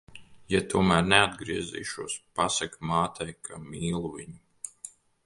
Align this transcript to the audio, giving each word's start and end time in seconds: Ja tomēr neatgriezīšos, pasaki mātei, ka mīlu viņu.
Ja 0.51 0.59
tomēr 0.73 1.03
neatgriezīšos, 1.11 2.15
pasaki 2.39 2.87
mātei, 2.93 3.29
ka 3.49 3.61
mīlu 3.67 4.11
viņu. 4.17 4.73